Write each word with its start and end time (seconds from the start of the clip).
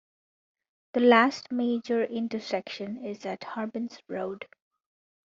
The 0.93 0.99
last 0.99 1.51
major 1.51 2.03
intersection 2.03 3.05
is 3.05 3.23
at 3.23 3.41
Harbins 3.43 3.99
Road. 4.07 4.47